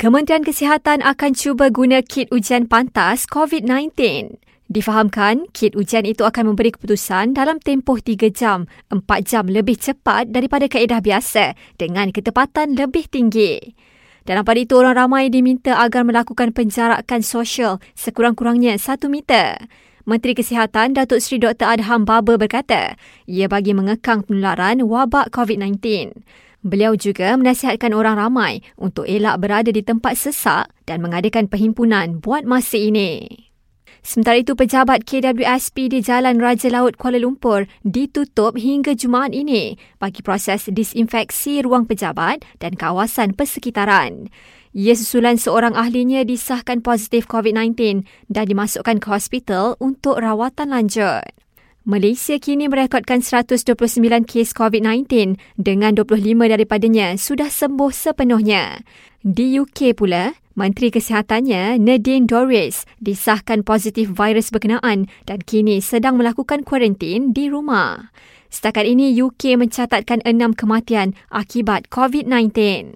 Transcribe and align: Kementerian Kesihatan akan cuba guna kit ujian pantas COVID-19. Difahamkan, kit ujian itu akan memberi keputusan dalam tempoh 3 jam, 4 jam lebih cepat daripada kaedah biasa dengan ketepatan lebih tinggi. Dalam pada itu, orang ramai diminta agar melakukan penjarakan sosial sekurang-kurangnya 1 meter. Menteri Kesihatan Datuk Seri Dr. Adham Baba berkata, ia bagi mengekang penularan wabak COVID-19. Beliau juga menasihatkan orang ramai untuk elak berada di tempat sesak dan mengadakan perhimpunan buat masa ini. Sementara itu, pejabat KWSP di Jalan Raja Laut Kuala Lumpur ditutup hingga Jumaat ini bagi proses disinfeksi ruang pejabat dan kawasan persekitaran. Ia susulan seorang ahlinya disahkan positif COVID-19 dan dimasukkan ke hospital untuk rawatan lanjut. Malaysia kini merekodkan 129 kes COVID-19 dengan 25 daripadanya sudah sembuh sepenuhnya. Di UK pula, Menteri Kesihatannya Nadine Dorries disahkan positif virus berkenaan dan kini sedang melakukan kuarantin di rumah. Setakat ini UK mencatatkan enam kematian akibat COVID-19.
Kementerian 0.00 0.40
Kesihatan 0.40 1.04
akan 1.04 1.30
cuba 1.36 1.68
guna 1.68 2.00
kit 2.00 2.32
ujian 2.32 2.64
pantas 2.64 3.28
COVID-19. 3.28 3.92
Difahamkan, 4.72 5.52
kit 5.52 5.76
ujian 5.76 6.08
itu 6.08 6.24
akan 6.24 6.52
memberi 6.52 6.72
keputusan 6.72 7.36
dalam 7.36 7.60
tempoh 7.60 8.00
3 8.00 8.32
jam, 8.32 8.64
4 8.88 9.04
jam 9.28 9.44
lebih 9.44 9.76
cepat 9.76 10.32
daripada 10.32 10.64
kaedah 10.64 11.04
biasa 11.04 11.52
dengan 11.76 12.08
ketepatan 12.08 12.72
lebih 12.72 13.04
tinggi. 13.04 13.76
Dalam 14.24 14.48
pada 14.48 14.64
itu, 14.64 14.72
orang 14.80 14.96
ramai 14.96 15.28
diminta 15.28 15.76
agar 15.76 16.08
melakukan 16.08 16.56
penjarakan 16.56 17.20
sosial 17.20 17.76
sekurang-kurangnya 17.92 18.80
1 18.80 19.12
meter. 19.12 19.60
Menteri 20.02 20.34
Kesihatan 20.34 20.98
Datuk 20.98 21.22
Seri 21.22 21.38
Dr. 21.38 21.68
Adham 21.78 22.02
Baba 22.02 22.34
berkata, 22.34 22.98
ia 23.28 23.46
bagi 23.46 23.70
mengekang 23.70 24.26
penularan 24.26 24.82
wabak 24.82 25.30
COVID-19. 25.30 26.10
Beliau 26.62 26.94
juga 26.94 27.34
menasihatkan 27.34 27.90
orang 27.90 28.22
ramai 28.22 28.62
untuk 28.78 29.02
elak 29.10 29.42
berada 29.42 29.74
di 29.74 29.82
tempat 29.82 30.14
sesak 30.14 30.70
dan 30.86 31.02
mengadakan 31.02 31.50
perhimpunan 31.50 32.22
buat 32.22 32.46
masa 32.46 32.78
ini. 32.78 33.50
Sementara 34.02 34.42
itu, 34.42 34.58
pejabat 34.58 35.06
KWSP 35.06 35.90
di 35.90 36.02
Jalan 36.02 36.42
Raja 36.42 36.66
Laut 36.70 36.98
Kuala 36.98 37.22
Lumpur 37.22 37.70
ditutup 37.86 38.58
hingga 38.58 38.98
Jumaat 38.98 39.30
ini 39.30 39.78
bagi 40.02 40.26
proses 40.26 40.66
disinfeksi 40.66 41.62
ruang 41.62 41.86
pejabat 41.86 42.42
dan 42.58 42.74
kawasan 42.74 43.34
persekitaran. 43.34 44.26
Ia 44.74 44.94
susulan 44.98 45.38
seorang 45.38 45.78
ahlinya 45.78 46.26
disahkan 46.26 46.82
positif 46.82 47.30
COVID-19 47.30 48.02
dan 48.26 48.44
dimasukkan 48.46 48.98
ke 48.98 49.06
hospital 49.06 49.78
untuk 49.78 50.18
rawatan 50.18 50.74
lanjut. 50.74 51.41
Malaysia 51.82 52.38
kini 52.38 52.70
merekodkan 52.70 53.26
129 53.26 53.66
kes 54.22 54.54
COVID-19 54.54 55.34
dengan 55.58 55.90
25 55.98 56.14
daripadanya 56.46 57.18
sudah 57.18 57.50
sembuh 57.50 57.90
sepenuhnya. 57.90 58.86
Di 59.26 59.58
UK 59.58 59.98
pula, 59.98 60.30
Menteri 60.54 60.94
Kesihatannya 60.94 61.82
Nadine 61.82 62.30
Dorries 62.30 62.86
disahkan 63.02 63.66
positif 63.66 64.14
virus 64.14 64.54
berkenaan 64.54 65.10
dan 65.26 65.42
kini 65.42 65.82
sedang 65.82 66.22
melakukan 66.22 66.62
kuarantin 66.62 67.34
di 67.34 67.50
rumah. 67.50 68.14
Setakat 68.46 68.86
ini 68.86 69.18
UK 69.18 69.58
mencatatkan 69.58 70.22
enam 70.22 70.54
kematian 70.54 71.18
akibat 71.34 71.90
COVID-19. 71.90 72.94